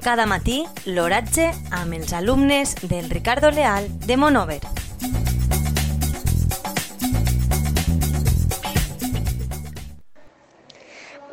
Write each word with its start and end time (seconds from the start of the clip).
Cada 0.00 0.24
matí, 0.24 0.62
l'oratge 0.88 1.50
amb 1.76 1.92
els 1.92 2.14
alumnes 2.16 2.72
del 2.88 3.10
Ricardo 3.10 3.50
Leal 3.52 3.84
de 4.06 4.16
Monover. 4.16 4.62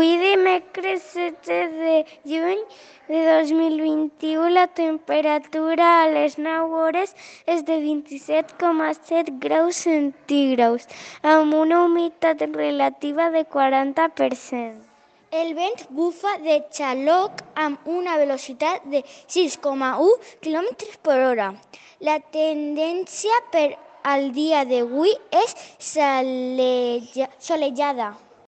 Avui 0.00 0.12
dimecres 0.20 1.08
7 1.12 1.56
de 1.78 1.94
juny 2.24 2.60
de 3.08 3.24
2021 3.30 4.52
la 4.54 4.66
temperatura 4.66 5.88
a 6.02 6.06
les 6.08 6.36
9 6.38 6.82
hores 6.82 7.16
és 7.46 7.64
de 7.64 7.80
27,7 7.84 9.38
graus 9.46 9.82
centígrads 9.88 10.86
amb 11.22 11.56
una 11.64 11.82
humitat 11.88 12.46
relativa 12.52 13.28
de 13.30 13.44
40%. 13.58 14.89
El 15.30 15.52
vent 15.54 15.82
bufa 15.94 16.30
de 16.42 16.56
xaloc 16.74 17.42
amb 17.64 17.84
una 17.86 18.16
velocitat 18.18 18.86
de 18.90 19.02
6,1 19.34 20.08
km 20.42 20.88
per 21.06 21.18
hora. 21.26 21.46
La 22.08 22.16
tendència 22.34 23.36
per 23.52 23.68
al 24.14 24.26
dia 24.34 24.64
d'avui 24.66 25.14
és 25.42 25.54
solellada. 27.46 28.10